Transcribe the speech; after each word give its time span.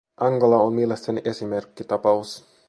Angola 0.17 0.57
on 0.57 0.73
mielestäni 0.73 1.21
esimerkkitapaus. 1.25 2.49